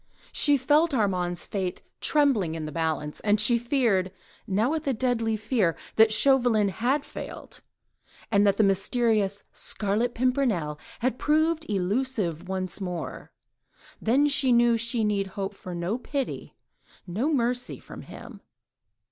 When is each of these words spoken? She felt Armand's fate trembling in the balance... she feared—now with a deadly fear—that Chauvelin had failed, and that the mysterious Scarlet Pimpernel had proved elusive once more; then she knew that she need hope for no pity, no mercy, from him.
She 0.31 0.57
felt 0.57 0.95
Armand's 0.95 1.45
fate 1.45 1.83
trembling 1.99 2.55
in 2.55 2.65
the 2.65 2.71
balance... 2.71 3.21
she 3.37 3.59
feared—now 3.59 4.71
with 4.71 4.87
a 4.87 4.95
deadly 4.95 5.37
fear—that 5.37 6.11
Chauvelin 6.11 6.69
had 6.69 7.05
failed, 7.05 7.61
and 8.31 8.47
that 8.47 8.57
the 8.57 8.63
mysterious 8.63 9.43
Scarlet 9.51 10.15
Pimpernel 10.15 10.79
had 11.01 11.19
proved 11.19 11.69
elusive 11.69 12.49
once 12.49 12.81
more; 12.81 13.31
then 14.01 14.27
she 14.27 14.51
knew 14.51 14.71
that 14.71 14.77
she 14.79 15.03
need 15.03 15.27
hope 15.27 15.53
for 15.53 15.75
no 15.75 15.99
pity, 15.99 16.57
no 17.05 17.31
mercy, 17.31 17.77
from 17.77 18.01
him. 18.01 18.41